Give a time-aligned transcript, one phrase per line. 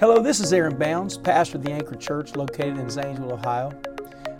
[0.00, 3.72] Hello, this is Aaron Bounds, pastor of the Anchor Church located in Zanesville, Ohio.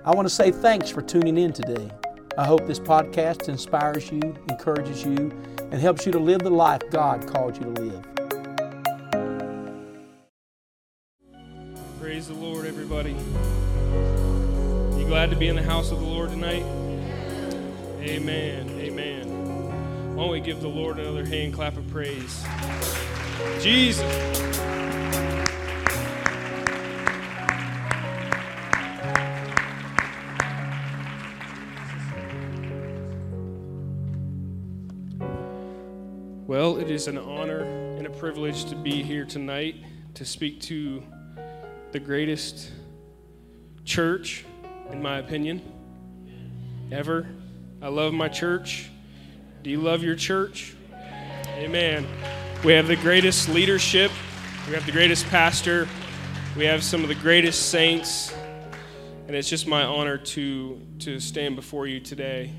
[0.05, 1.91] I want to say thanks for tuning in today.
[2.39, 6.83] I hope this podcast inspires you, encourages you, and helps you to live the life
[6.93, 8.05] God called you to live.
[12.01, 13.17] Praise the Lord, everybody.
[14.97, 16.63] You glad to be in the house of the Lord tonight?
[17.99, 18.71] Amen.
[18.79, 20.15] Amen.
[20.15, 22.45] Why don't we give the Lord another hand clap of praise?
[23.61, 24.88] Jesus.
[36.79, 37.63] It is an honor
[37.97, 39.75] and a privilege to be here tonight
[40.15, 41.03] to speak to
[41.91, 42.71] the greatest
[43.85, 44.45] church,
[44.93, 45.61] in my opinion,
[46.93, 47.27] ever.
[47.83, 48.91] I love my church.
[49.65, 50.77] Do you love your church?
[51.49, 52.07] Amen.
[52.63, 54.13] We have the greatest leadership,
[54.69, 55.89] we have the greatest pastor,
[56.57, 58.33] we have some of the greatest saints,
[59.27, 62.53] and it's just my honor to, to stand before you today.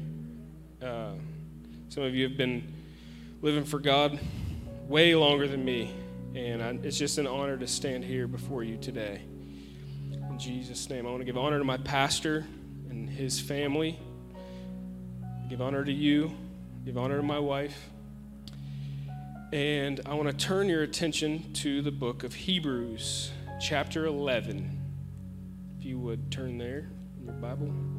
[0.81, 1.13] Uh,
[1.87, 2.78] some of you have been
[3.41, 4.19] living for God
[4.87, 5.93] way longer than me.
[6.35, 9.21] And I, it's just an honor to stand here before you today.
[10.11, 12.45] In Jesus' name, I want to give honor to my pastor
[12.89, 13.99] and his family.
[15.49, 16.31] Give honor to you.
[16.85, 17.89] Give honor to my wife.
[19.51, 24.79] And I want to turn your attention to the book of Hebrews, chapter 11.
[25.79, 27.98] If you would turn there in your Bible.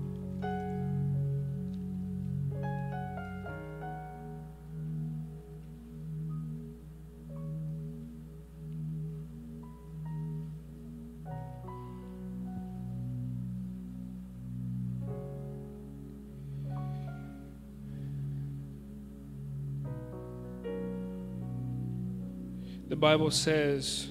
[23.00, 24.08] Bible says,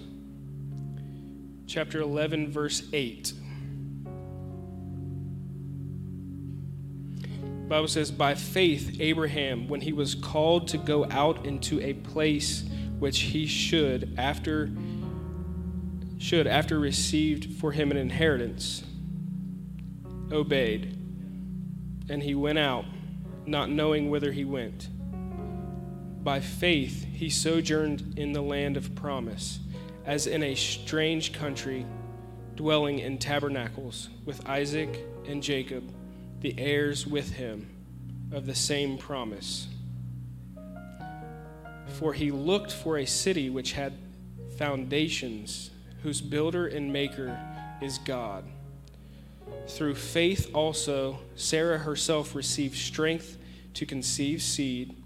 [1.68, 3.34] chapter 11, verse 8.
[7.36, 11.94] The Bible says, By faith, Abraham, when he was called to go out into a
[11.94, 12.64] place
[12.98, 14.72] which he should after
[16.18, 18.84] should after received for him an inheritance,
[20.32, 20.98] obeyed.
[22.10, 22.86] And he went out,
[23.46, 24.90] not knowing whither he went.
[26.30, 29.58] By faith, he sojourned in the land of promise,
[30.06, 31.88] as in a strange country,
[32.56, 35.92] dwelling in tabernacles with Isaac and Jacob,
[36.42, 37.68] the heirs with him
[38.32, 39.70] of the same promise.
[41.98, 43.94] For he looked for a city which had
[44.56, 45.72] foundations,
[46.04, 47.40] whose builder and maker
[47.82, 48.44] is God.
[49.68, 53.40] Through faith also, Sarah herself received strength
[53.74, 54.99] to conceive seed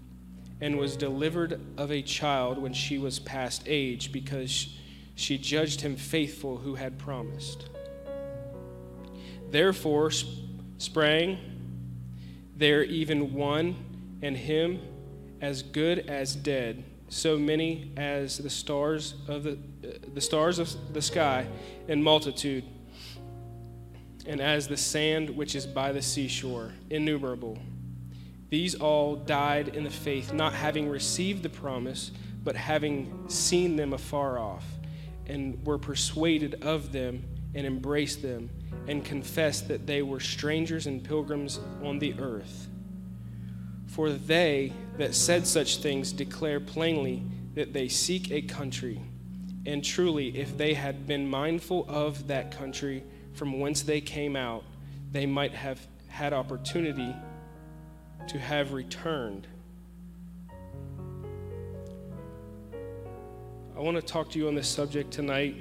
[0.64, 4.74] and was delivered of a child when she was past age, because
[5.14, 7.68] she judged him faithful who had promised.
[9.50, 10.10] Therefore
[10.78, 11.38] sprang
[12.56, 13.76] there even one,
[14.22, 14.80] and him
[15.42, 19.58] as good as dead, so many as the stars of the,
[20.14, 21.46] the stars of the sky
[21.88, 22.64] in multitude,
[24.26, 27.58] and as the sand which is by the seashore, innumerable.
[28.54, 32.12] These all died in the faith, not having received the promise,
[32.44, 34.64] but having seen them afar off,
[35.26, 38.50] and were persuaded of them, and embraced them,
[38.86, 42.68] and confessed that they were strangers and pilgrims on the earth.
[43.88, 49.00] For they that said such things declare plainly that they seek a country.
[49.66, 54.62] And truly, if they had been mindful of that country from whence they came out,
[55.10, 57.16] they might have had opportunity
[58.28, 59.46] to have returned.
[63.76, 65.56] I want to talk to you on this subject tonight.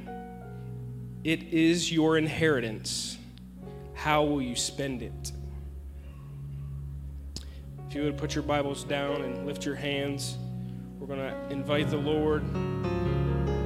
[1.24, 3.18] It is your inheritance.
[3.94, 5.32] How will you spend it?
[7.88, 10.38] If you would put your Bibles down and lift your hands,
[11.00, 12.44] we're going to invite the Lord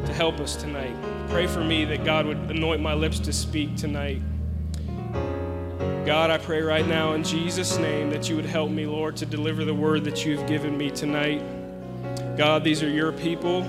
[0.06, 0.96] to help us tonight.
[1.30, 4.22] Pray for me that God would anoint my lips to speak tonight.
[6.08, 9.26] God, I pray right now in Jesus' name that you would help me, Lord, to
[9.26, 11.44] deliver the word that you've given me tonight.
[12.38, 13.64] God, these are your people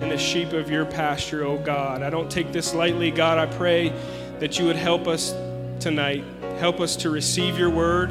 [0.00, 2.02] and the sheep of your pasture, oh God.
[2.02, 3.36] I don't take this lightly, God.
[3.36, 3.90] I pray
[4.38, 5.32] that you would help us
[5.80, 6.24] tonight.
[6.58, 8.08] Help us to receive your word,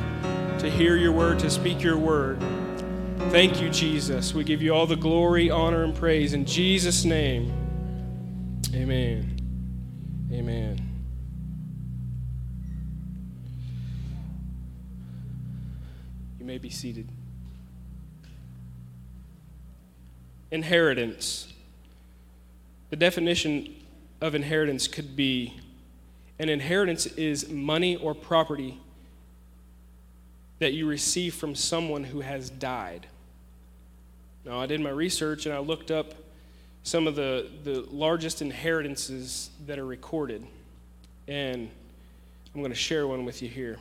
[0.59, 2.39] to hear your word, to speak your word.
[3.31, 4.31] Thank you, Jesus.
[4.31, 6.33] We give you all the glory, honor, and praise.
[6.33, 7.51] In Jesus' name,
[8.75, 9.39] amen.
[10.31, 10.90] Amen.
[16.41, 17.07] You may be seated.
[20.49, 21.53] Inheritance.
[22.89, 23.75] The definition
[24.21, 25.53] of inheritance could be
[26.39, 28.79] an inheritance is money or property
[30.57, 33.05] that you receive from someone who has died.
[34.43, 36.15] Now, I did my research and I looked up
[36.81, 40.43] some of the, the largest inheritances that are recorded.
[41.27, 41.69] And
[42.55, 43.77] I'm going to share one with you here.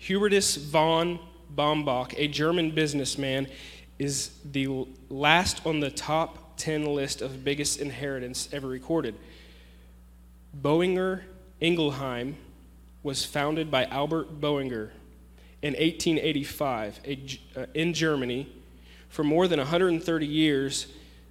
[0.00, 1.18] Hubertus von
[1.54, 3.48] Baumbach, a German businessman,
[3.98, 9.14] is the last on the top 10 list of biggest inheritance ever recorded.
[10.60, 11.22] Boehringer
[11.60, 12.34] Ingelheim
[13.02, 14.90] was founded by Albert Boehringer
[15.62, 18.48] in 1885 a, uh, in Germany.
[19.08, 20.86] For more than 130 years,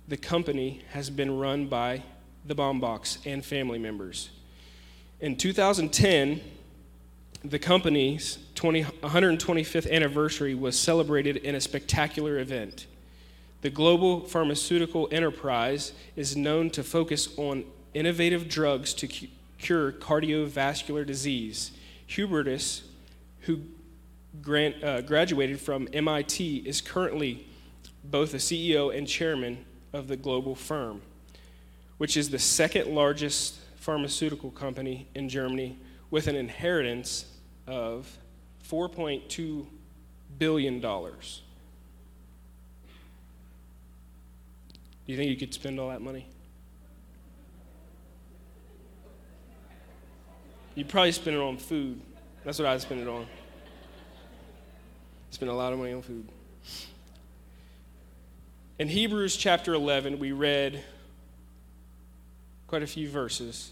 [0.07, 2.03] the company has been run by
[2.45, 4.29] the Baumbachs and family members.
[5.19, 6.41] In 2010,
[7.43, 12.87] the company's 20, 125th anniversary was celebrated in a spectacular event.
[13.61, 21.05] The global pharmaceutical enterprise is known to focus on innovative drugs to cu- cure cardiovascular
[21.05, 21.71] disease.
[22.07, 22.83] Hubertus,
[23.41, 23.61] who
[24.41, 27.47] grant, uh, graduated from MIT, is currently
[28.03, 31.01] both a CEO and chairman of the global firm,
[31.97, 35.77] which is the second largest pharmaceutical company in Germany
[36.09, 37.25] with an inheritance
[37.65, 38.17] of
[38.69, 39.65] $4.2
[40.37, 40.79] billion.
[40.79, 40.89] Do
[45.05, 46.27] you think you could spend all that money?
[50.75, 51.99] You'd probably spend it on food.
[52.43, 53.25] That's what I'd spend it on.
[55.31, 56.27] Spend a lot of money on food.
[58.79, 60.83] In Hebrews chapter 11, we read
[62.67, 63.71] quite a few verses.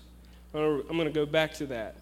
[0.53, 1.95] I'm going to go back to that.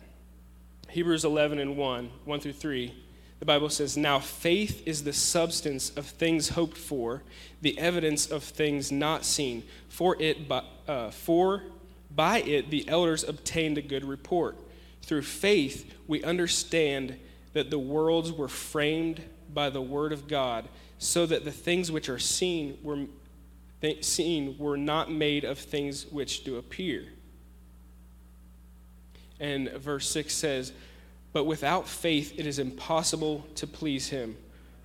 [0.93, 2.93] Hebrews 11 and 1, 1 through 3.
[3.39, 7.23] The Bible says, Now faith is the substance of things hoped for,
[7.63, 9.63] the evidence of things not seen.
[9.89, 11.63] For, it, by, uh, for
[12.15, 14.55] by it the elders obtained a good report.
[15.01, 17.17] Through faith, we understand
[17.53, 20.69] that the worlds were framed by the word of God,
[20.99, 23.05] so that the things which are seen were,
[23.81, 27.07] th- seen were not made of things which do appear.
[29.43, 30.71] And verse 6 says,
[31.33, 34.37] But without faith it is impossible to please him.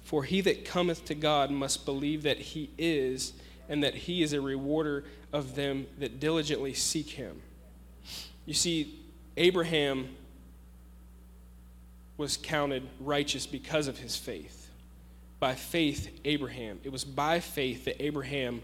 [0.02, 3.34] For he that cometh to God must believe that he is,
[3.68, 7.40] and that he is a rewarder of them that diligently seek him.
[8.46, 8.98] You see,
[9.36, 10.08] Abraham
[12.16, 14.70] was counted righteous because of his faith.
[15.38, 16.80] By faith, Abraham.
[16.82, 18.62] It was by faith that Abraham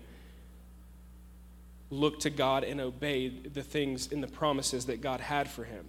[1.91, 5.87] looked to God and obeyed the things in the promises that God had for him.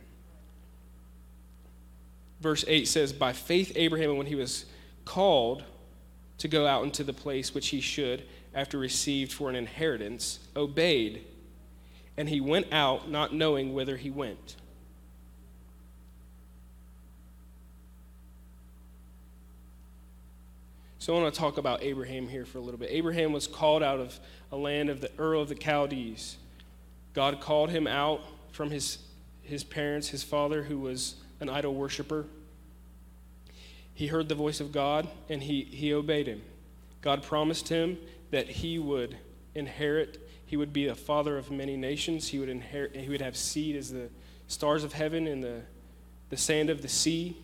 [2.42, 4.66] Verse 8 says, By faith, Abraham, when he was
[5.04, 5.64] called
[6.38, 11.26] to go out into the place which he should, after received for an inheritance, obeyed,
[12.18, 14.56] and he went out not knowing whither he went.
[21.06, 22.90] So I want to talk about Abraham here for a little bit.
[22.90, 24.20] Abraham was called out of
[24.52, 26.38] a land of the Ur of the Chaldees.
[27.14, 28.22] God called him out
[28.52, 28.98] from his,
[29.44, 32.26] his parents, his father, who was an idol worshiper.
[33.94, 36.42] He heard the voice of God and he, he obeyed him.
[37.02, 38.00] God promised him
[38.32, 39.16] that he would
[39.54, 42.30] inherit, he would be a father of many nations.
[42.30, 44.10] He would inherit, he would have seed as the
[44.48, 45.62] stars of heaven and the,
[46.32, 47.38] the sand of the sea.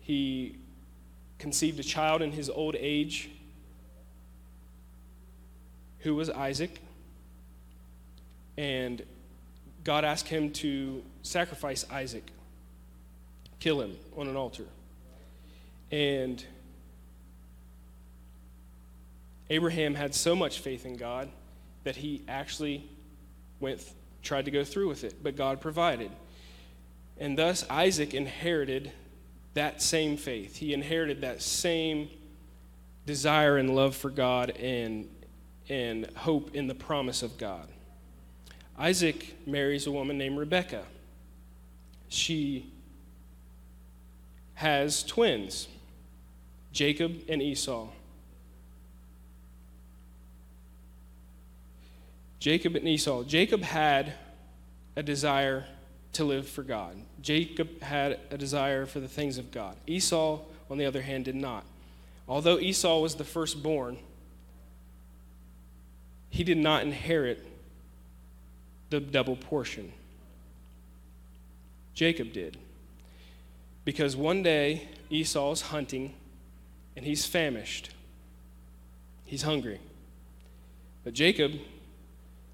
[0.00, 0.56] He
[1.42, 3.28] conceived a child in his old age
[5.98, 6.80] who was Isaac.
[8.56, 9.02] And
[9.82, 12.30] God asked him to sacrifice Isaac,
[13.58, 14.66] kill him on an altar.
[15.90, 16.44] And
[19.50, 21.28] Abraham had so much faith in God
[21.82, 22.88] that he actually
[23.58, 23.82] went
[24.22, 26.12] tried to go through with it, but God provided.
[27.18, 28.92] And thus Isaac inherited
[29.54, 30.56] that same faith.
[30.56, 32.08] He inherited that same
[33.06, 35.08] desire and love for God and,
[35.68, 37.68] and hope in the promise of God.
[38.78, 40.84] Isaac marries a woman named Rebecca.
[42.08, 42.70] She
[44.54, 45.68] has twins,
[46.72, 47.88] Jacob and Esau.
[52.38, 53.22] Jacob and Esau.
[53.22, 54.14] Jacob had
[54.96, 55.64] a desire
[56.14, 56.96] to live for God.
[57.22, 59.76] Jacob had a desire for the things of God.
[59.86, 61.64] Esau, on the other hand, did not.
[62.28, 63.98] Although Esau was the firstborn,
[66.30, 67.46] he did not inherit
[68.90, 69.92] the double portion.
[71.94, 72.56] Jacob did.
[73.84, 76.14] Because one day Esau's hunting
[76.96, 77.90] and he's famished.
[79.24, 79.80] He's hungry.
[81.04, 81.52] But Jacob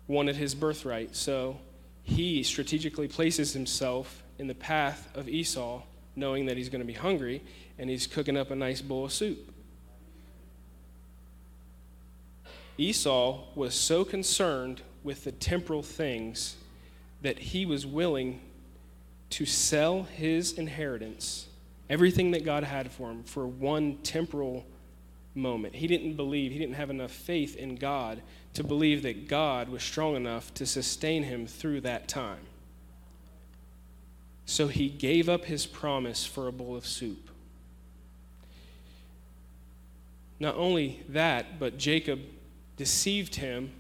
[0.07, 1.15] wanted his birthright.
[1.15, 1.59] So
[2.03, 5.83] he strategically places himself in the path of Esau,
[6.16, 7.42] knowing that he's going to be hungry,
[7.78, 9.52] and he's cooking up a nice bowl of soup.
[12.76, 16.57] Esau was so concerned with the temporal things
[17.23, 18.40] that he was willing
[19.30, 21.47] to sell his inheritance,
[21.90, 24.64] everything that God had for him, for one temporal
[25.35, 25.75] moment.
[25.75, 28.23] He didn't believe, he didn't have enough faith in God
[28.54, 32.40] to believe that God was strong enough to sustain him through that time.
[34.49, 37.28] So he gave up his promise for a bowl of soup.
[40.40, 42.21] Not only that, but Jacob
[42.78, 43.73] deceived him,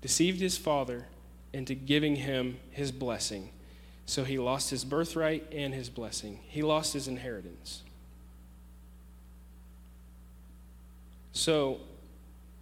[0.00, 1.06] deceived his father
[1.52, 3.50] into giving him his blessing.
[4.04, 6.40] So he lost his birthright and his blessing.
[6.48, 7.84] He lost his inheritance.
[11.30, 11.78] So,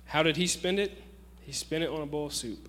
[0.04, 1.02] how did he spend it?
[1.40, 2.68] He spent it on a bowl of soup.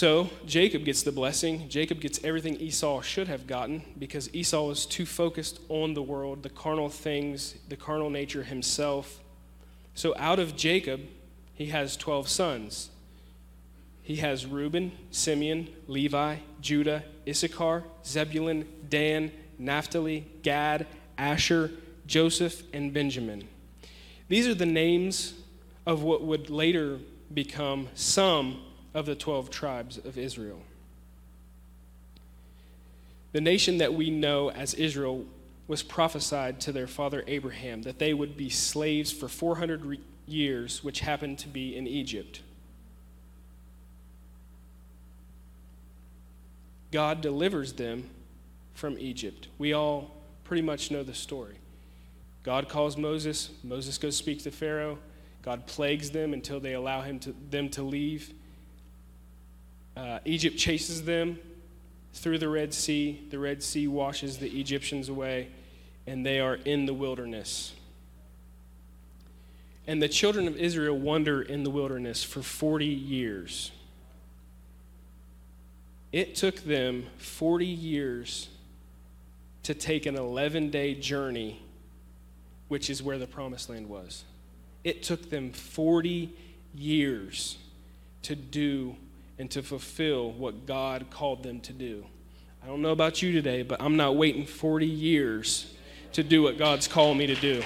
[0.00, 1.68] So Jacob gets the blessing.
[1.68, 6.42] Jacob gets everything Esau should have gotten because Esau was too focused on the world,
[6.42, 9.20] the carnal things, the carnal nature himself.
[9.94, 11.02] So out of Jacob,
[11.52, 12.88] he has 12 sons.
[14.02, 20.86] He has Reuben, Simeon, Levi, Judah, Issachar, Zebulun, Dan, Naphtali, Gad,
[21.18, 21.72] Asher,
[22.06, 23.46] Joseph, and Benjamin.
[24.28, 25.34] These are the names
[25.84, 27.00] of what would later
[27.34, 28.62] become some
[28.94, 30.62] of the 12 tribes of Israel.
[33.32, 35.24] The nation that we know as Israel
[35.68, 41.00] was prophesied to their father Abraham that they would be slaves for 400 years, which
[41.00, 42.42] happened to be in Egypt.
[46.90, 48.10] God delivers them
[48.74, 49.46] from Egypt.
[49.58, 50.10] We all
[50.42, 51.54] pretty much know the story.
[52.42, 54.98] God calls Moses, Moses goes speak to Pharaoh.
[55.42, 58.34] God plagues them until they allow him to, them to leave.
[59.96, 61.38] Uh, Egypt chases them
[62.12, 63.26] through the Red Sea.
[63.30, 65.48] The Red Sea washes the Egyptians away,
[66.06, 67.72] and they are in the wilderness.
[69.86, 73.72] And the children of Israel wander in the wilderness for 40 years.
[76.12, 78.48] It took them 40 years
[79.62, 81.60] to take an 11 day journey,
[82.68, 84.24] which is where the promised land was.
[84.82, 86.32] It took them 40
[86.74, 87.58] years
[88.22, 88.96] to do
[89.40, 92.04] and to fulfill what God called them to do.
[92.62, 95.74] I don't know about you today, but I'm not waiting 40 years
[96.12, 97.62] to do what God's called me to do.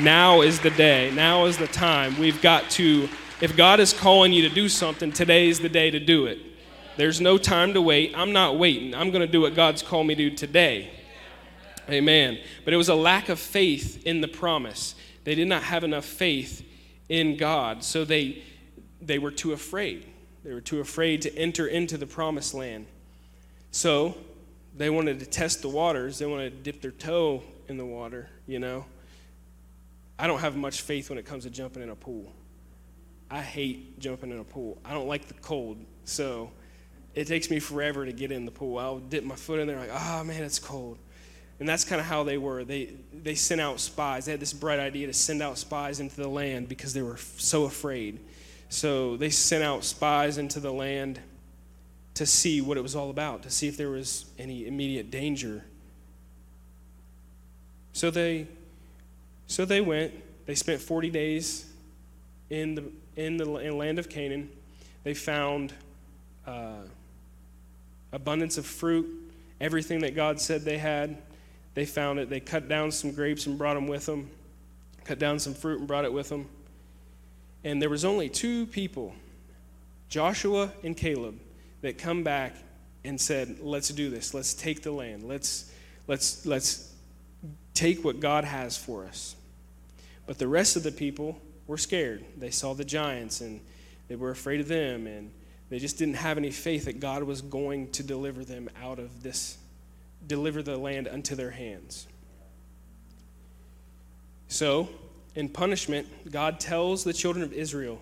[0.00, 1.10] Now is the day.
[1.10, 2.18] Now is the time.
[2.18, 3.06] We've got to,
[3.42, 6.38] if God is calling you to do something, today is the day to do it.
[6.96, 8.14] There's no time to wait.
[8.16, 8.94] I'm not waiting.
[8.94, 10.90] I'm going to do what God's called me to do today.
[11.90, 12.38] Amen.
[12.64, 14.94] But it was a lack of faith in the promise.
[15.24, 16.66] They did not have enough faith
[17.10, 17.84] in God.
[17.84, 18.42] So they
[19.00, 20.06] they were too afraid.
[20.44, 22.86] They were too afraid to enter into the promised land.
[23.70, 24.16] So
[24.76, 26.18] they wanted to test the waters.
[26.18, 28.86] They wanted to dip their toe in the water, you know.
[30.18, 32.32] I don't have much faith when it comes to jumping in a pool.
[33.30, 34.78] I hate jumping in a pool.
[34.84, 35.78] I don't like the cold.
[36.04, 36.50] So
[37.14, 38.78] it takes me forever to get in the pool.
[38.78, 40.98] I'll dip my foot in there, like, oh man, it's cold.
[41.60, 42.64] And that's kind of how they were.
[42.64, 44.26] They, they sent out spies.
[44.26, 47.16] They had this bright idea to send out spies into the land because they were
[47.16, 48.20] so afraid.
[48.68, 51.20] So they sent out spies into the land
[52.14, 55.64] to see what it was all about, to see if there was any immediate danger.
[57.92, 58.46] So they,
[59.46, 60.12] so they went.
[60.46, 61.66] They spent 40 days
[62.50, 62.84] in the,
[63.16, 64.50] in the in land of Canaan.
[65.04, 65.72] They found
[66.46, 66.82] uh,
[68.12, 69.06] abundance of fruit,
[69.60, 71.18] everything that God said they had.
[71.74, 72.28] They found it.
[72.30, 74.30] They cut down some grapes and brought them with them.
[75.04, 76.48] Cut down some fruit and brought it with them.
[77.64, 79.14] And there was only two people,
[80.08, 81.38] Joshua and Caleb,
[81.82, 82.54] that come back
[83.04, 84.34] and said, "Let's do this.
[84.34, 85.22] Let's take the land.
[85.22, 85.70] Let's
[86.06, 86.92] let's let's
[87.74, 89.36] take what God has for us."
[90.26, 92.24] But the rest of the people were scared.
[92.36, 93.60] They saw the giants and
[94.08, 95.30] they were afraid of them and
[95.70, 99.22] they just didn't have any faith that God was going to deliver them out of
[99.22, 99.58] this
[100.26, 102.06] deliver the land unto their hands.
[104.48, 104.88] So,
[105.34, 108.00] in punishment, God tells the children of Israel,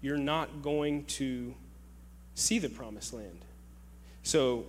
[0.00, 1.54] You're not going to
[2.34, 3.44] see the promised land.
[4.22, 4.64] So,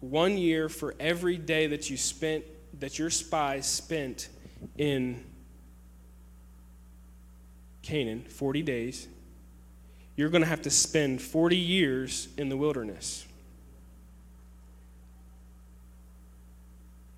[0.00, 2.44] one year for every day that you spent,
[2.80, 4.28] that your spies spent
[4.76, 5.24] in
[7.82, 9.08] Canaan, 40 days,
[10.14, 13.24] you're going to have to spend 40 years in the wilderness.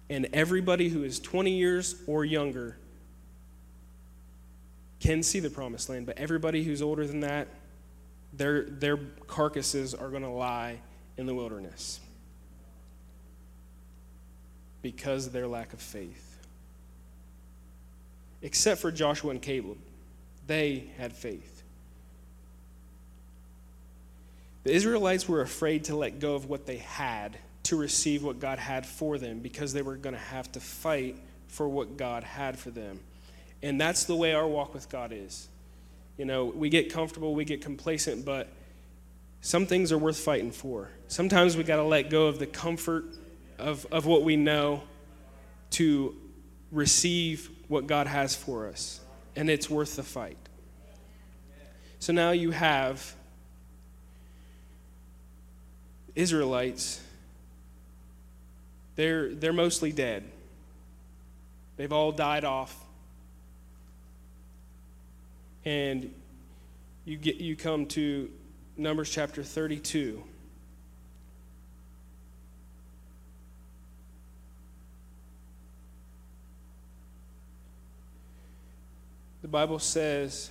[0.09, 2.77] And everybody who is 20 years or younger
[5.01, 7.49] can see the promised land, but everybody who's older than that,
[8.33, 10.79] their, their carcasses are going to lie
[11.17, 12.01] in the wilderness
[14.83, 16.39] because of their lack of faith.
[18.43, 19.79] Except for Joshua and Caleb,
[20.47, 21.63] they had faith.
[24.65, 28.59] The Israelites were afraid to let go of what they had to receive what God
[28.59, 31.17] had for them because they were going to have to fight
[31.49, 33.01] for what God had for them.
[33.63, 35.49] And that's the way our walk with God is.
[36.17, 38.49] You know, we get comfortable, we get complacent, but
[39.41, 40.91] some things are worth fighting for.
[41.09, 43.05] Sometimes we got to let go of the comfort
[43.59, 44.83] of, of what we know
[45.71, 46.15] to
[46.71, 49.01] receive what God has for us.
[49.37, 50.37] And it's worth the fight.
[52.01, 53.15] So now you have
[56.15, 57.01] Israelites.
[58.97, 60.25] They're, they're mostly dead.
[61.77, 62.77] They've all died off.
[65.65, 66.15] And
[67.05, 68.31] you, get, you come to
[68.77, 70.23] Numbers chapter 32.
[79.43, 80.51] The Bible says,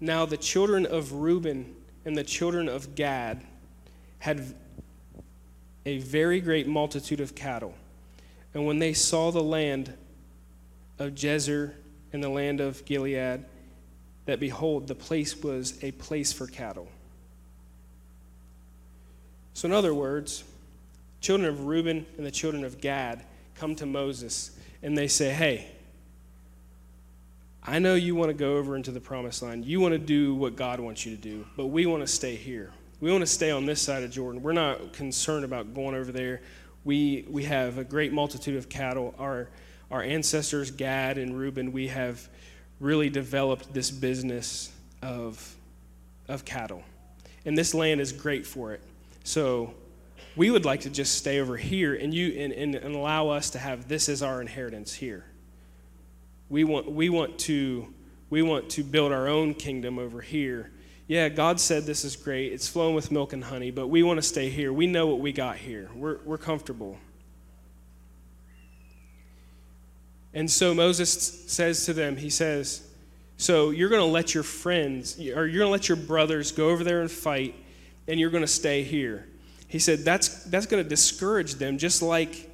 [0.00, 1.74] Now the children of Reuben
[2.04, 3.44] and the children of Gad
[4.18, 4.54] had
[5.86, 7.74] a very great multitude of cattle.
[8.54, 9.94] And when they saw the land
[10.98, 11.74] of Jazer
[12.12, 13.44] and the land of Gilead,
[14.26, 16.88] that behold, the place was a place for cattle.
[19.54, 20.44] So, in other words,
[21.20, 23.24] children of Reuben and the children of Gad
[23.54, 25.70] come to Moses and they say, Hey,
[27.62, 29.64] I know you want to go over into the promised land.
[29.64, 32.34] You want to do what God wants you to do, but we want to stay
[32.34, 32.70] here.
[33.00, 34.42] We want to stay on this side of Jordan.
[34.42, 36.40] We're not concerned about going over there.
[36.84, 39.14] We, we have a great multitude of cattle.
[39.18, 39.48] Our,
[39.90, 42.28] our ancestors, Gad and Reuben, we have
[42.80, 44.70] really developed this business
[45.02, 45.56] of,
[46.28, 46.82] of cattle.
[47.44, 48.82] And this land is great for it.
[49.24, 49.74] So
[50.36, 53.50] we would like to just stay over here and, you, and, and, and allow us
[53.50, 55.24] to have this as our inheritance here.
[56.48, 57.92] We want, we, want to,
[58.30, 60.70] we want to build our own kingdom over here
[61.08, 62.52] yeah, God said this is great.
[62.52, 64.74] It's flowing with milk and honey, but we want to stay here.
[64.74, 65.88] We know what we got here.
[65.94, 66.98] We're, we're comfortable.
[70.38, 71.10] And so Moses
[71.48, 72.88] says to them, he says,
[73.38, 76.68] So you're going to let your friends, or you're going to let your brothers go
[76.68, 77.56] over there and fight,
[78.06, 79.26] and you're going to stay here.
[79.66, 82.48] He said, That's, that's going to discourage them, just like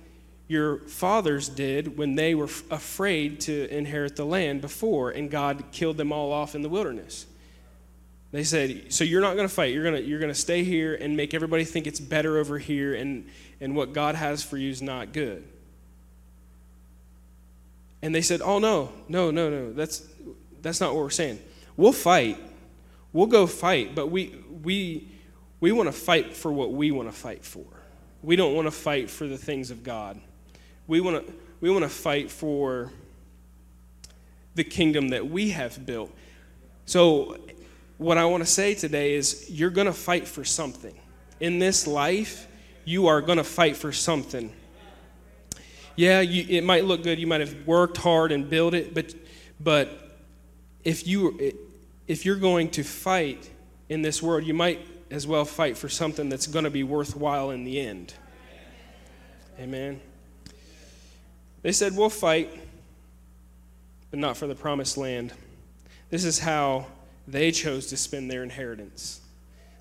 [0.48, 5.98] your fathers did when they were afraid to inherit the land before, and God killed
[5.98, 7.26] them all off in the wilderness.
[8.32, 9.74] They said, "So you're not going to fight.
[9.74, 12.58] You're going to you're going to stay here and make everybody think it's better over
[12.58, 13.28] here and
[13.60, 15.44] and what God has for you is not good."
[18.04, 18.92] And they said, "Oh no.
[19.08, 19.72] No, no, no.
[19.72, 20.06] That's
[20.60, 21.40] that's not what we're saying.
[21.74, 22.36] We'll fight.
[23.14, 25.08] We'll go fight, but we we
[25.58, 27.64] we want to fight for what we want to fight for.
[28.22, 30.20] We don't want to fight for the things of God.
[30.86, 32.92] We want to we want to fight for
[34.54, 36.14] the kingdom that we have built.
[36.84, 37.38] So
[37.96, 40.94] what I want to say today is you're going to fight for something.
[41.40, 42.46] In this life,
[42.84, 44.52] you are going to fight for something.
[45.96, 47.18] Yeah, you, it might look good.
[47.18, 49.14] You might have worked hard and built it, but
[49.60, 50.18] but
[50.82, 51.52] if you
[52.06, 53.50] if you're going to fight
[53.88, 57.50] in this world, you might as well fight for something that's going to be worthwhile
[57.50, 58.14] in the end.
[59.58, 60.00] Amen.
[61.62, 62.50] They said, "We'll fight,
[64.10, 65.32] but not for the promised land."
[66.10, 66.86] This is how
[67.26, 69.20] they chose to spend their inheritance.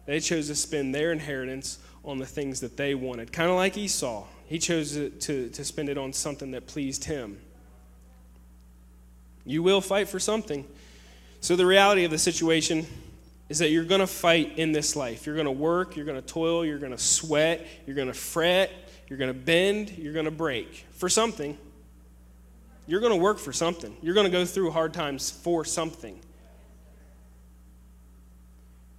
[0.06, 3.78] They chose to spend their inheritance on the things that they wanted, kind of like
[3.78, 4.26] Esau.
[4.54, 7.40] He chose to, to, spend it on something that pleased him.
[9.48, 10.68] You will fight for something.
[11.42, 12.86] So, the reality of the situation
[13.50, 15.26] is that you're going to fight in this life.
[15.26, 18.14] You're going to work, you're going to toil, you're going to sweat, you're going to
[18.14, 18.70] fret,
[19.08, 21.58] you're going to bend, you're going to break for something.
[22.86, 23.98] You're going to work for something.
[24.04, 26.20] You're going to go through hard times for something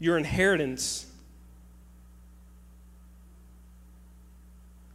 [0.00, 1.06] your inheritance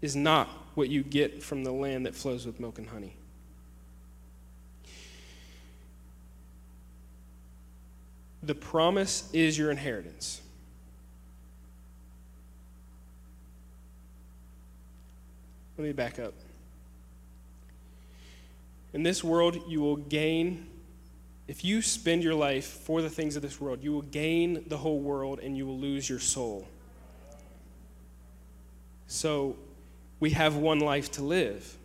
[0.02, 3.16] is not what you get from the land that flows with milk and honey.
[8.42, 10.42] The promise is your inheritance.
[15.78, 16.34] Let me back up.
[18.94, 20.66] In this world, you will gain
[21.50, 24.78] if you spend your life for the things of this world, you will gain the
[24.78, 26.68] whole world and you will lose your soul.
[29.08, 29.56] So,
[30.20, 31.76] we have one life to live.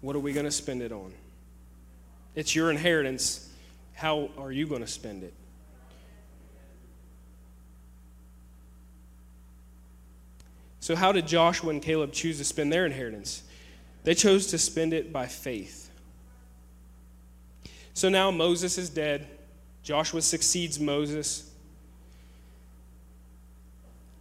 [0.00, 1.12] What are we going to spend it on?
[2.34, 3.50] It's your inheritance.
[3.94, 5.32] How are you going to spend it?
[10.80, 13.42] So, how did Joshua and Caleb choose to spend their inheritance?
[14.04, 15.90] They chose to spend it by faith.
[17.92, 19.26] So now Moses is dead.
[19.82, 21.50] Joshua succeeds Moses.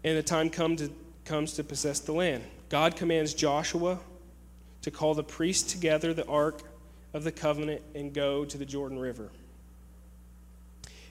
[0.04, 0.90] And the time come to,
[1.26, 2.44] comes to possess the land.
[2.70, 4.00] God commands Joshua
[4.82, 6.62] to call the priests together the ark
[7.14, 9.30] of the covenant and go to the Jordan River.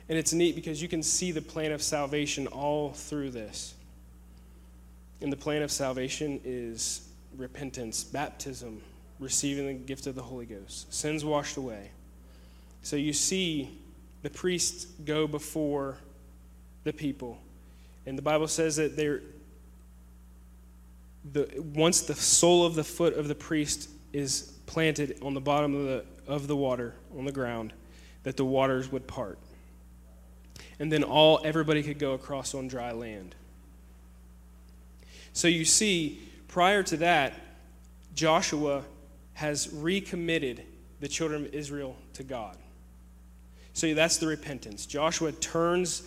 [0.09, 3.75] And it's neat because you can see the plan of salvation all through this.
[5.21, 8.83] And the plan of salvation is repentance, baptism,
[9.19, 11.91] receiving the gift of the Holy Ghost, sins washed away.
[12.83, 13.71] So you see
[14.23, 15.97] the priests go before
[16.85, 17.39] the people.
[18.07, 19.23] And the Bible says that they're
[21.33, 25.75] the once the sole of the foot of the priest is planted on the bottom
[25.75, 27.73] of the of the water on the ground,
[28.23, 29.39] that the waters would part.
[30.79, 33.35] And then all everybody could go across on dry land.
[35.33, 37.35] So you see, prior to that,
[38.15, 38.85] Joshua
[39.35, 40.63] has recommitted
[41.01, 42.57] the children of Israel to God.
[43.73, 44.87] So that's the repentance.
[44.87, 46.05] Joshua turns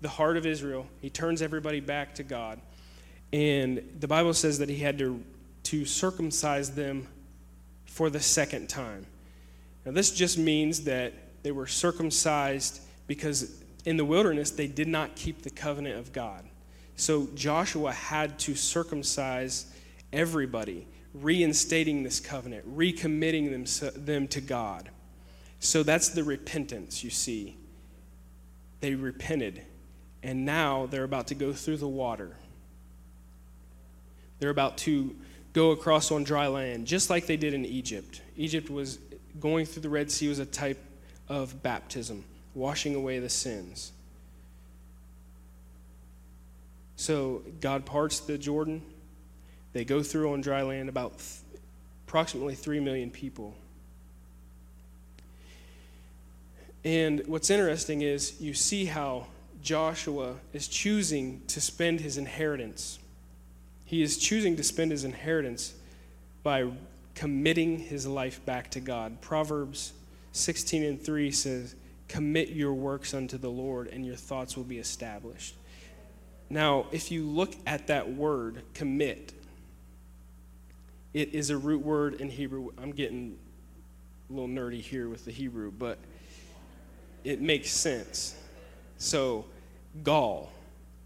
[0.00, 2.58] the heart of Israel, he turns everybody back to God.
[3.32, 5.22] And the Bible says that he had to,
[5.64, 7.06] to circumcise them
[7.84, 9.06] for the second time.
[9.84, 11.12] Now, this just means that
[11.42, 16.44] they were circumcised because in the wilderness they did not keep the covenant of God.
[16.96, 19.66] So Joshua had to circumcise
[20.12, 24.90] everybody, reinstating this covenant, recommitting them, them to God.
[25.60, 27.56] So that's the repentance, you see.
[28.80, 29.62] They repented,
[30.22, 32.36] and now they're about to go through the water.
[34.40, 35.14] They're about to
[35.52, 38.22] go across on dry land, just like they did in Egypt.
[38.36, 38.98] Egypt was
[39.38, 40.78] going through the Red Sea was a type
[41.28, 42.24] of baptism,
[42.54, 43.92] washing away the sins.
[46.96, 48.82] So God parts the Jordan.
[49.72, 51.62] They go through on dry land about th-
[52.06, 53.54] approximately 3 million people.
[56.84, 59.28] And what's interesting is you see how
[59.62, 62.98] Joshua is choosing to spend his inheritance.
[63.90, 65.74] He is choosing to spend his inheritance
[66.44, 66.70] by
[67.16, 69.20] committing his life back to God.
[69.20, 69.94] Proverbs
[70.30, 71.74] 16 and 3 says,
[72.06, 75.56] Commit your works unto the Lord, and your thoughts will be established.
[76.48, 79.32] Now, if you look at that word, commit,
[81.12, 82.68] it is a root word in Hebrew.
[82.78, 83.36] I'm getting
[84.28, 85.98] a little nerdy here with the Hebrew, but
[87.24, 88.36] it makes sense.
[88.98, 89.46] So,
[90.04, 90.52] gol,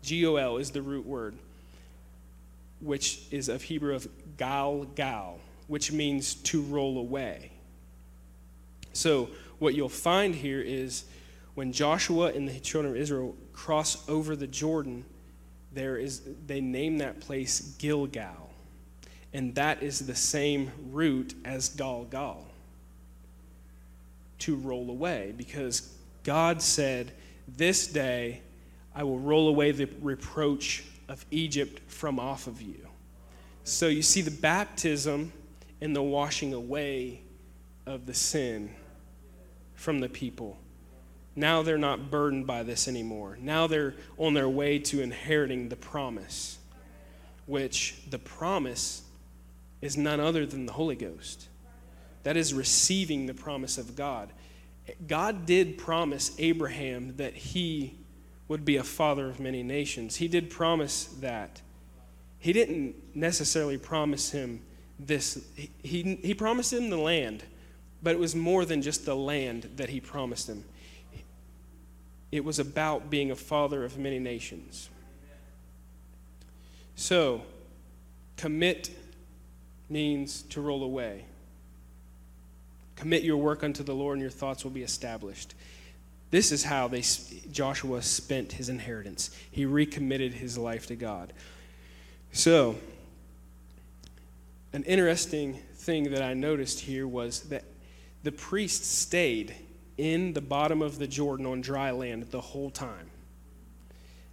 [0.03, 1.39] G O L, is the root word,
[2.85, 7.51] which is of Hebrew of gal gal, which means to roll away.
[8.93, 11.05] So, what you'll find here is
[11.55, 15.05] when Joshua and the children of Israel cross over the Jordan,
[15.73, 18.51] there is they name that place Gilgal.
[19.33, 22.45] And that is the same root as Galgal.
[24.41, 25.93] To roll away because
[26.23, 27.13] God said,
[27.49, 28.43] "This day
[28.95, 32.89] I will roll away the reproach of Egypt from off of you."
[33.65, 35.33] So you see the baptism
[35.81, 37.21] and the washing away
[37.87, 38.75] of the sin
[39.75, 40.59] from the people
[41.37, 43.37] now they're not burdened by this anymore.
[43.41, 46.59] Now they're on their way to inheriting the promise,
[47.47, 49.03] which the promise
[49.81, 51.49] is none other than the Holy Ghost.
[52.23, 54.33] That is receiving the promise of God.
[55.07, 57.99] God did promise Abraham that he
[58.55, 60.15] would be a father of many nations.
[60.17, 61.61] He did promise that.
[62.39, 64.61] He didn't necessarily promise him
[64.99, 67.43] this, he, he, he promised him the land,
[68.01, 70.65] but it was more than just the land that he promised him
[72.35, 74.91] it was about being a father of many nations.
[76.97, 77.43] So,
[78.37, 78.91] commit
[79.89, 81.27] means to roll away.
[82.97, 85.55] Commit your work unto the Lord, and your thoughts will be established.
[86.35, 87.05] This is how they,
[87.53, 89.31] Joshua spent his inheritance.
[89.53, 91.33] He recommitted his life to God.
[92.33, 92.75] So,
[94.73, 97.63] an interesting thing that I noticed here was that
[98.25, 99.55] the priests stayed
[99.97, 103.11] in the bottom of the Jordan on dry land the whole time.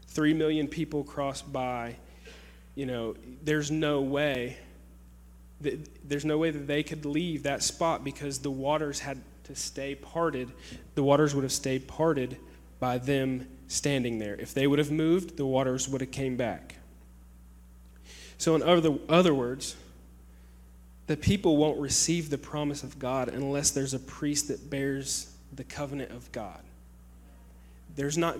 [0.07, 1.97] Three million people crossed by.
[2.73, 4.57] You know, there's no way
[5.61, 9.55] that, there's no way that they could leave that spot because the waters had to
[9.55, 10.51] stay parted.
[10.95, 12.37] The waters would have stayed parted
[12.79, 14.35] by them standing there.
[14.35, 16.75] If they would have moved, the waters would have came back.
[18.37, 19.75] So in other, other words,
[21.07, 25.63] the people won't receive the promise of God unless there's a priest that bears the
[25.63, 26.61] covenant of God.
[27.95, 28.37] There's not,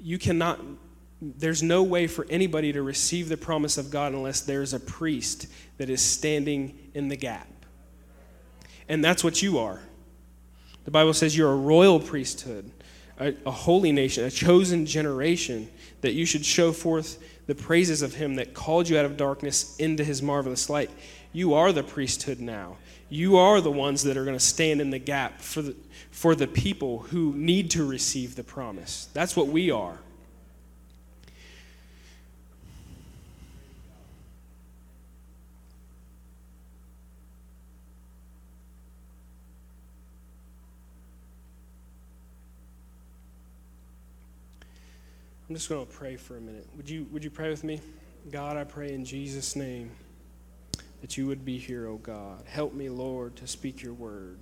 [0.00, 0.60] you cannot,
[1.20, 5.46] there's no way for anybody to receive the promise of God unless there's a priest
[5.78, 7.48] that is standing in the gap.
[8.88, 9.80] And that's what you are.
[10.84, 12.70] The Bible says you're a royal priesthood,
[13.18, 15.68] a, a holy nation, a chosen generation,
[16.00, 19.76] that you should show forth the praises of him that called you out of darkness
[19.76, 20.90] into his marvelous light.
[21.32, 22.76] You are the priesthood now.
[23.08, 25.76] You are the ones that are going to stand in the gap for the,
[26.10, 29.08] for the people who need to receive the promise.
[29.12, 29.98] That's what we are.
[45.52, 46.66] I'm just going to pray for a minute.
[46.78, 47.78] Would you, would you pray with me?
[48.30, 49.90] God, I pray in Jesus' name
[51.02, 52.44] that you would be here, O oh God.
[52.46, 54.38] Help me, Lord, to speak your word.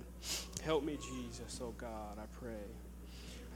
[0.63, 2.63] Help me, Jesus, oh God, I pray.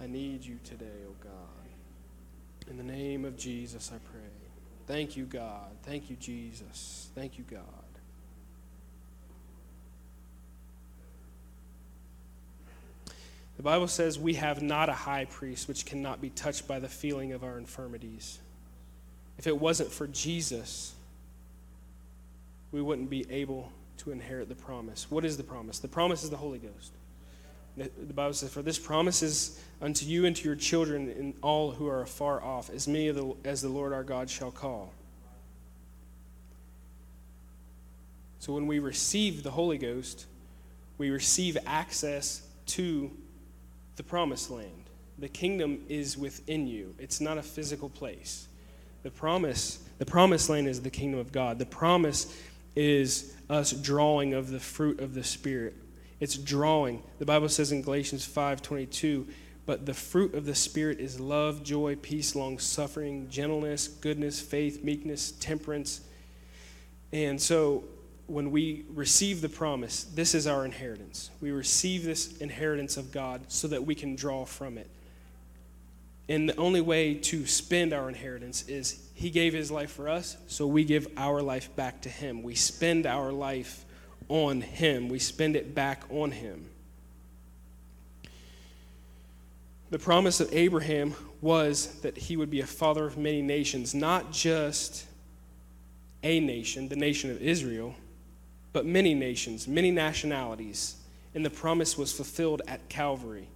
[0.03, 2.69] I need you today, oh God.
[2.69, 4.27] In the name of Jesus, I pray.
[4.85, 5.77] Thank you, God.
[5.83, 7.07] Thank you, Jesus.
[7.15, 7.84] Thank you, God.
[13.57, 16.89] The Bible says we have not a high priest which cannot be touched by the
[16.89, 18.39] feeling of our infirmities.
[19.37, 20.93] If it wasn't for Jesus,
[22.71, 25.09] we wouldn't be able to inherit the promise.
[25.09, 25.79] What is the promise?
[25.79, 26.91] The promise is the Holy Ghost.
[27.77, 31.71] The Bible says, For this promise is unto you and to your children and all
[31.71, 34.93] who are afar off, as many the, as the Lord our God shall call.
[38.39, 40.25] So when we receive the Holy Ghost,
[40.97, 43.11] we receive access to
[43.95, 44.89] the promised land.
[45.17, 46.93] The kingdom is within you.
[46.99, 48.47] It's not a physical place.
[49.03, 51.59] The promise, the promised land is the kingdom of God.
[51.59, 52.35] The promise
[52.75, 55.75] is us drawing of the fruit of the Spirit.
[56.19, 57.03] It's drawing.
[57.19, 59.27] The Bible says in Galatians 5:22,
[59.65, 64.83] but the fruit of the Spirit is love, joy, peace, long suffering, gentleness, goodness, faith,
[64.83, 66.01] meekness, temperance.
[67.11, 67.85] And so
[68.27, 71.29] when we receive the promise, this is our inheritance.
[71.41, 74.89] We receive this inheritance of God so that we can draw from it.
[76.27, 80.37] And the only way to spend our inheritance is He gave His life for us,
[80.47, 82.41] so we give our life back to Him.
[82.41, 83.85] We spend our life
[84.27, 86.65] on Him, we spend it back on Him.
[89.91, 94.31] The promise of Abraham was that he would be a father of many nations, not
[94.31, 95.05] just
[96.23, 97.95] a nation, the nation of Israel,
[98.75, 100.97] but many nations, many nationalities.
[101.33, 103.47] And the promise was fulfilled at Calvary.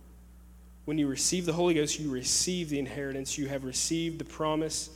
[0.86, 3.38] When you receive the Holy Ghost, you receive the inheritance.
[3.38, 4.90] You have received the promise,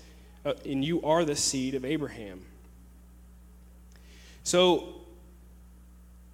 [0.45, 2.41] uh, and you are the seed of Abraham.
[4.43, 5.01] So,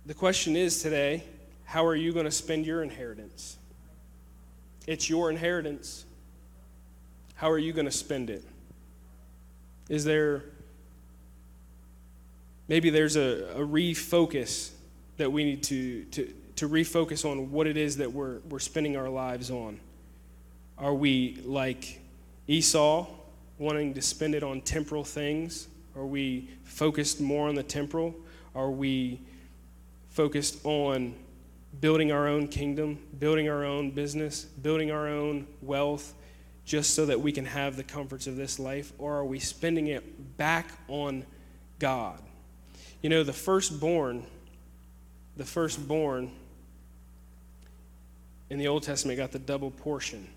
[0.05, 1.23] the question is today
[1.65, 3.57] how are you going to spend your inheritance?
[4.85, 6.05] It's your inheritance.
[7.33, 8.43] How are you going to spend it?
[9.89, 10.43] Is there
[12.69, 14.71] maybe there's a, a refocus
[15.17, 18.95] that we need to, to, to refocus on what it is that we're, we're spending
[18.95, 19.77] our lives on.
[20.77, 21.99] Are we like
[22.47, 23.05] Esau,
[23.57, 25.67] wanting to spend it on temporal things?
[25.97, 28.15] Are we focused more on the temporal?
[28.55, 29.19] Are we
[30.09, 31.15] focused on
[31.81, 36.13] building our own kingdom, building our own business, building our own wealth,
[36.65, 38.93] just so that we can have the comforts of this life?
[38.97, 41.25] Or are we spending it back on
[41.79, 42.21] God?
[43.01, 44.25] You know, the firstborn,
[45.37, 46.31] the firstborn
[48.49, 50.27] in the Old Testament got the double portion.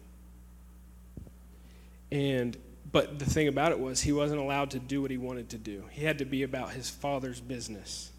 [2.11, 2.57] And
[2.93, 5.59] but the thing about it was he wasn't allowed to do what he wanted to
[5.59, 5.85] do.
[5.91, 8.13] He had to be about his father's business.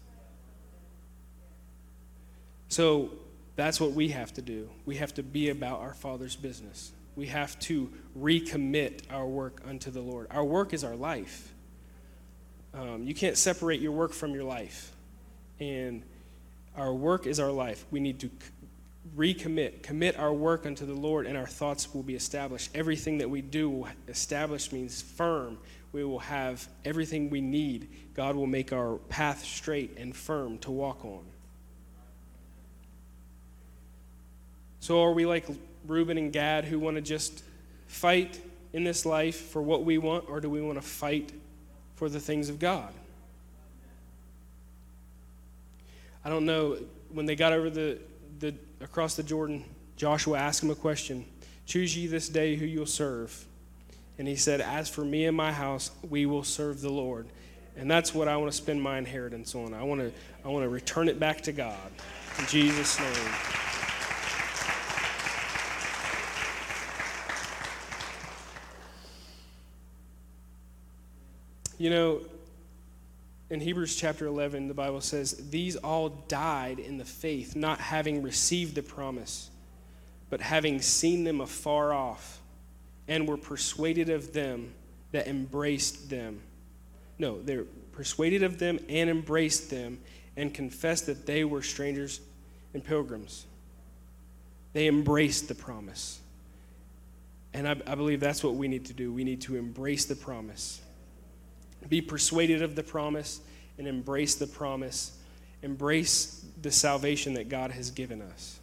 [2.68, 3.10] So
[3.54, 4.68] that's what we have to do.
[4.84, 6.90] We have to be about our father's business.
[7.14, 10.26] We have to recommit our work unto the Lord.
[10.32, 11.53] Our work is our life.
[12.74, 14.92] Um, you can't separate your work from your life.
[15.60, 16.02] And
[16.76, 17.84] our work is our life.
[17.90, 18.30] We need to
[19.16, 22.70] recommit, commit our work unto the Lord, and our thoughts will be established.
[22.74, 25.58] Everything that we do will establish means firm.
[25.92, 27.88] We will have everything we need.
[28.14, 31.22] God will make our path straight and firm to walk on.
[34.80, 35.46] So, are we like
[35.86, 37.44] Reuben and Gad who want to just
[37.86, 38.40] fight
[38.72, 41.32] in this life for what we want, or do we want to fight
[41.94, 42.92] for the things of God.
[46.24, 46.78] I don't know
[47.10, 47.98] when they got over the,
[48.40, 49.64] the across the Jordan,
[49.96, 51.24] Joshua asked him a question.
[51.66, 53.46] Choose ye this day who you'll serve.
[54.18, 57.26] And he said, As for me and my house, we will serve the Lord.
[57.76, 59.74] And that's what I want to spend my inheritance on.
[59.74, 60.12] I want to,
[60.44, 61.90] I want to return it back to God.
[62.38, 63.73] In Jesus' name.
[71.84, 72.20] You know,
[73.50, 78.22] in Hebrews chapter 11, the Bible says, These all died in the faith, not having
[78.22, 79.50] received the promise,
[80.30, 82.40] but having seen them afar off,
[83.06, 84.72] and were persuaded of them
[85.12, 86.40] that embraced them.
[87.18, 89.98] No, they're persuaded of them and embraced them,
[90.38, 92.22] and confessed that they were strangers
[92.72, 93.44] and pilgrims.
[94.72, 96.18] They embraced the promise.
[97.52, 99.12] And I, I believe that's what we need to do.
[99.12, 100.80] We need to embrace the promise
[101.88, 103.40] be persuaded of the promise
[103.78, 105.16] and embrace the promise.
[105.62, 108.58] Embrace the salvation that God has given us.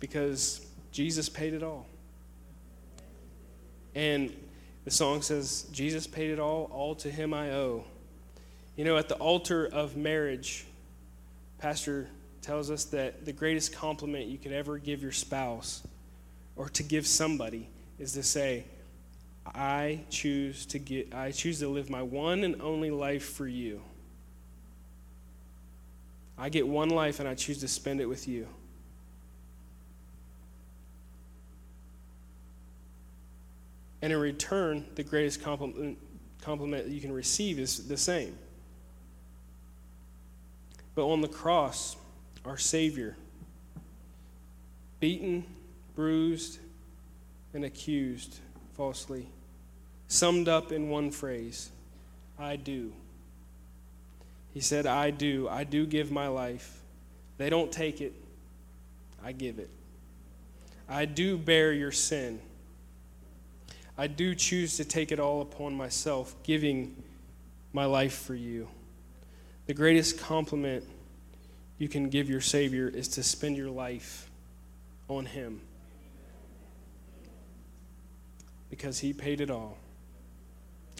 [0.00, 1.86] Because Jesus paid it all.
[3.94, 4.32] And
[4.84, 7.84] the song says, Jesus paid it all, all to him I owe.
[8.76, 10.66] You know, at the altar of marriage,
[11.58, 12.08] Pastor
[12.42, 15.82] tells us that the greatest compliment you could ever give your spouse
[16.56, 18.64] or to give somebody is to say,
[19.54, 23.80] I choose to get I choose to live my one and only life for you.
[26.36, 28.46] I get one life and I choose to spend it with you.
[34.00, 35.98] And in return, the greatest compliment,
[36.40, 38.38] compliment you can receive is the same.
[40.94, 41.96] But on the cross,
[42.48, 43.14] our Savior,
[45.00, 45.44] beaten,
[45.94, 46.58] bruised,
[47.52, 48.38] and accused
[48.74, 49.28] falsely,
[50.08, 51.70] summed up in one phrase
[52.38, 52.92] I do.
[54.54, 55.46] He said, I do.
[55.48, 56.80] I do give my life.
[57.36, 58.14] They don't take it,
[59.22, 59.68] I give it.
[60.88, 62.40] I do bear your sin.
[63.98, 66.96] I do choose to take it all upon myself, giving
[67.74, 68.68] my life for you.
[69.66, 70.84] The greatest compliment
[71.78, 74.28] you can give your Savior is to spend your life
[75.08, 75.60] on Him.
[78.68, 79.78] Because He paid it all.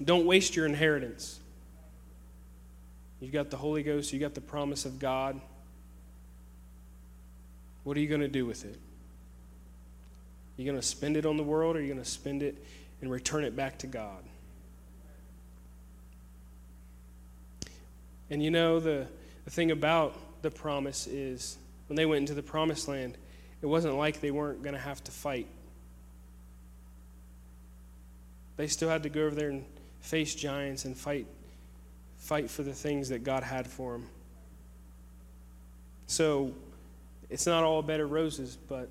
[0.02, 1.40] Don't waste your inheritance.
[3.20, 5.40] You've got the Holy Ghost, you've got the promise of God.
[7.82, 8.74] What are you going to do with it?
[8.74, 12.42] Are you going to spend it on the world or are you going to spend
[12.42, 12.62] it
[13.00, 14.22] and return it back to God?
[18.30, 19.06] And you know, the,
[19.44, 23.16] the thing about the promise is when they went into the promised land,
[23.62, 25.46] it wasn't like they weren't going to have to fight.
[28.56, 29.64] They still had to go over there and
[30.00, 31.26] face giants and fight
[32.18, 34.06] fight for the things that God had for them.
[36.08, 36.52] So
[37.30, 38.88] it's not all bed of roses, but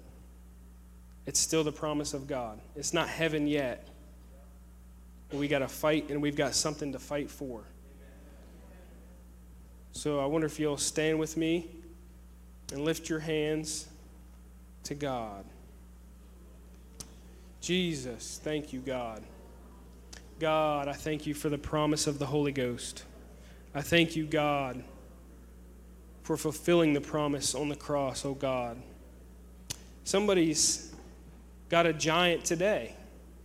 [1.26, 2.60] it's still the promise of God.
[2.76, 3.86] It's not heaven yet.
[5.32, 7.64] We got to fight and we've got something to fight for.
[9.92, 11.68] So I wonder if you'll stand with me
[12.72, 13.88] and lift your hands
[14.84, 15.44] to God.
[17.62, 19.24] Jesus, thank you, God.
[20.40, 23.04] God, I thank you for the promise of the Holy Ghost.
[23.74, 24.84] I thank you, God,
[26.24, 28.78] for fulfilling the promise on the cross, oh God.
[30.04, 30.94] Somebody's
[31.70, 32.96] got a giant today.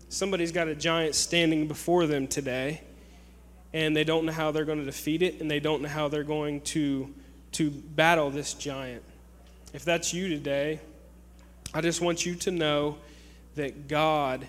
[0.08, 2.82] Somebody's got a giant standing before them today
[3.72, 6.08] and they don't know how they're going to defeat it, and they don't know how
[6.08, 7.12] they're going to,
[7.52, 9.02] to battle this giant.
[9.72, 10.80] If that's you today,
[11.74, 12.98] I just want you to know
[13.54, 14.46] that God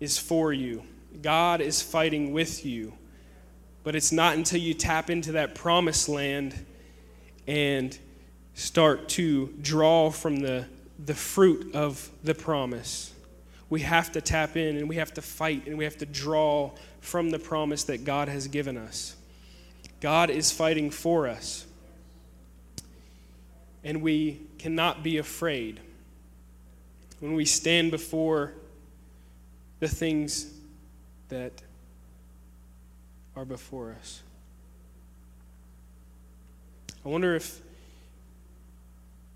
[0.00, 0.82] is for you.
[1.22, 2.92] God is fighting with you.
[3.82, 6.66] But it's not until you tap into that promised land
[7.46, 7.96] and
[8.54, 10.66] start to draw from the,
[11.04, 13.12] the fruit of the promise.
[13.68, 16.72] We have to tap in and we have to fight and we have to draw
[17.04, 19.14] from the promise that God has given us.
[20.00, 21.66] God is fighting for us.
[23.84, 25.80] And we cannot be afraid
[27.20, 28.54] when we stand before
[29.80, 30.50] the things
[31.28, 31.52] that
[33.36, 34.22] are before us.
[37.04, 37.60] I wonder if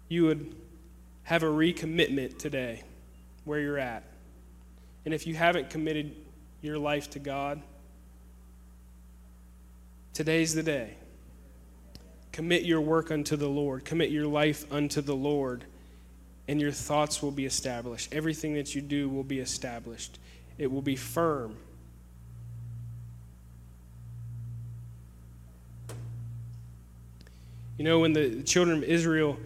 [0.09, 0.55] you would
[1.25, 2.83] have a recommitment today
[3.45, 4.05] where you're at.
[5.05, 6.15] And if you haven't committed
[6.61, 7.63] your life to God,
[10.13, 10.95] today's the day.
[12.33, 15.65] Commit your work unto the Lord, commit your life unto the Lord,
[16.47, 18.13] and your thoughts will be established.
[18.13, 20.19] Everything that you do will be established,
[20.57, 21.57] it will be firm.
[27.77, 29.39] You know, when the children of Israel,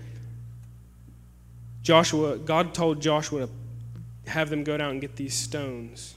[1.82, 3.46] Joshua, God told Joshua
[4.24, 6.14] to have them go down and get these stones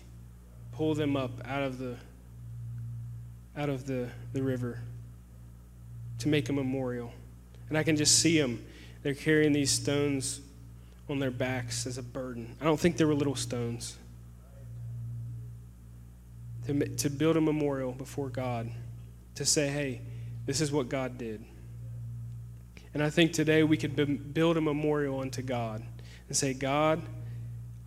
[0.75, 1.95] pull them up out of the
[3.57, 4.79] out of the, the river
[6.19, 7.13] to make a memorial.
[7.69, 8.63] And I can just see them
[9.01, 10.41] they're carrying these stones
[11.07, 12.55] on their backs as a burden.
[12.59, 13.97] I don't think they were little stones.
[16.65, 18.71] To, to build a memorial before God,
[19.35, 20.01] to say, hey,
[20.47, 21.45] this is what God did.
[22.95, 25.83] And I think today we could build a memorial unto God
[26.27, 27.03] and say, God,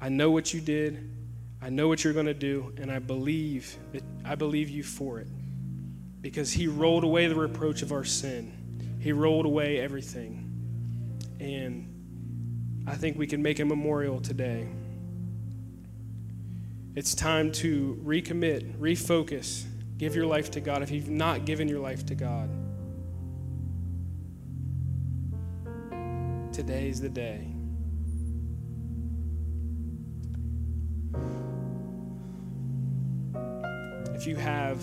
[0.00, 1.17] I know what you did.
[1.60, 5.18] I know what you're going to do, and I believe that I believe you for
[5.18, 5.26] it.
[6.20, 8.98] Because he rolled away the reproach of our sin.
[9.00, 10.44] He rolled away everything.
[11.40, 14.66] And I think we can make a memorial today.
[16.96, 19.64] It's time to recommit, refocus,
[19.98, 22.50] give your life to God if you've not given your life to God.
[26.52, 27.57] Today's the day.
[34.18, 34.82] If you have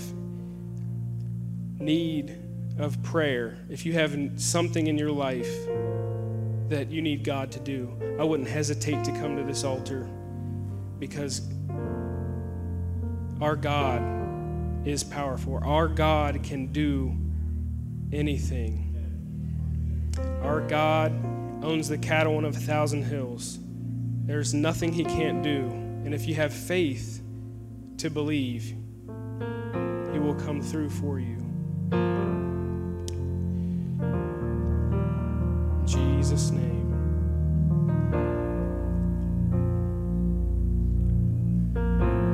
[1.78, 2.38] need
[2.80, 5.54] of prayer, if you have something in your life
[6.70, 10.08] that you need God to do, I wouldn't hesitate to come to this altar
[11.00, 11.42] because
[13.42, 15.60] our God is powerful.
[15.62, 17.14] Our God can do
[18.14, 20.14] anything.
[20.44, 21.12] Our God
[21.62, 23.60] owns the cattle on a thousand hills.
[24.24, 25.66] There's nothing he can't do.
[26.06, 27.22] And if you have faith
[27.98, 28.74] to believe,
[30.26, 31.38] will come through for you.
[35.72, 36.74] In Jesus' name.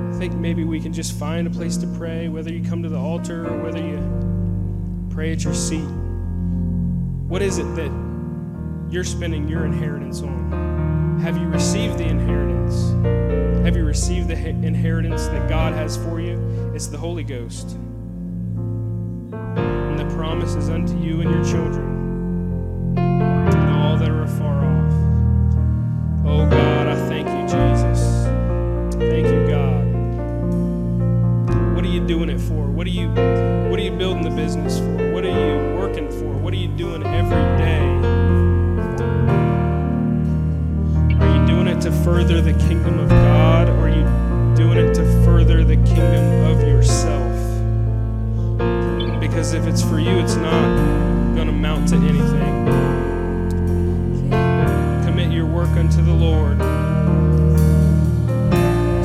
[0.10, 2.89] I think maybe we can just find a place to pray, whether you come to
[2.89, 4.00] the altar or whether you
[5.10, 5.89] pray at your seat.
[7.28, 7.92] What is it that
[8.89, 10.70] you're spending your inheritance on?
[11.22, 12.93] Have you received the inheritance?
[13.63, 16.72] Have you received the inheritance that God has for you?
[16.74, 17.78] It's the Holy Ghost.
[19.32, 24.93] And the promise is unto you and your children and all that are afar off.
[26.26, 28.26] Oh God, I thank you, Jesus.
[28.95, 29.86] Thank you, God.
[31.76, 32.65] What are you doing it for?
[32.65, 33.09] What are you
[33.69, 35.13] what are you building the business for?
[35.13, 36.34] What are you working for?
[36.39, 37.51] What are you doing every
[42.12, 44.03] further the kingdom of God or are you
[44.53, 47.32] doing it to further the kingdom of yourself?
[49.22, 50.76] Because if it's for you, it's not
[51.36, 52.66] going to mount to anything
[55.05, 56.57] Commit your work unto the Lord.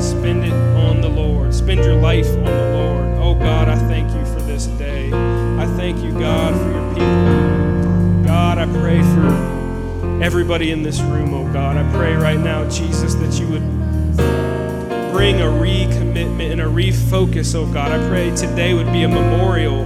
[0.01, 1.53] Spend it on the Lord.
[1.53, 3.05] Spend your life on the Lord.
[3.19, 5.13] Oh God, I thank you for this day.
[5.13, 8.25] I thank you, God, for your people.
[8.25, 9.56] God, I pray for
[10.21, 11.77] everybody in this room, oh God.
[11.77, 13.63] I pray right now, Jesus, that you would
[15.11, 17.91] bring a recommitment and a refocus, oh God.
[17.91, 19.85] I pray today would be a memorial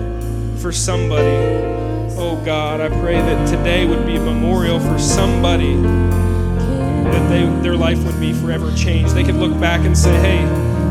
[0.58, 1.72] for somebody.
[2.18, 7.76] Oh God, I pray that today would be a memorial for somebody that they, their
[7.76, 9.16] life would be forever changed.
[9.16, 10.46] They could look back and say, hey,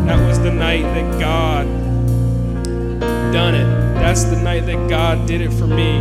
[0.06, 1.66] that was the night that God
[3.32, 3.94] done it.
[3.94, 6.00] That's the night that God did it for me.